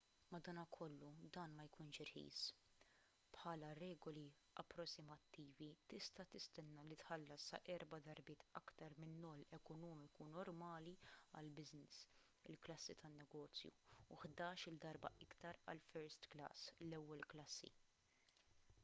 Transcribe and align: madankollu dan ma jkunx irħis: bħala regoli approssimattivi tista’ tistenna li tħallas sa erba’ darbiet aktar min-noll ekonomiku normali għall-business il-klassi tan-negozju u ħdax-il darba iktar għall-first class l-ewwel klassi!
madankollu 0.33 1.07
dan 1.35 1.51
ma 1.57 1.63
jkunx 1.65 1.97
irħis: 2.03 2.37
bħala 3.35 3.67
regoli 3.79 4.23
approssimattivi 4.63 5.67
tista’ 5.93 6.23
tistenna 6.35 6.85
li 6.87 6.95
tħallas 7.03 7.45
sa 7.51 7.59
erba’ 7.75 7.99
darbiet 8.07 8.47
aktar 8.61 8.95
min-noll 9.03 9.45
ekonomiku 9.59 10.27
normali 10.33 10.93
għall-business 11.41 12.01
il-klassi 12.55 12.95
tan-negozju 13.03 13.73
u 14.15 14.17
ħdax-il 14.25 14.79
darba 14.87 15.13
iktar 15.27 15.61
għall-first 15.75 16.29
class 16.33 16.67
l-ewwel 16.87 17.25
klassi! 17.35 17.71